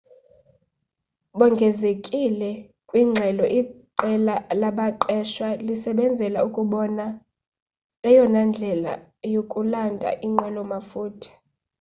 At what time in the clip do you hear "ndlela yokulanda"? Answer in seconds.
8.49-10.09